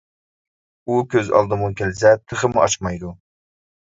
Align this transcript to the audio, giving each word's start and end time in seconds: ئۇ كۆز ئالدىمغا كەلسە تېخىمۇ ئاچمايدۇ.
ئۇ 0.87 0.95
كۆز 1.15 1.29
ئالدىمغا 1.41 1.69
كەلسە 1.81 2.13
تېخىمۇ 2.33 2.63
ئاچمايدۇ. 2.63 3.13